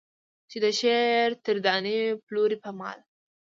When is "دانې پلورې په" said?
1.65-2.71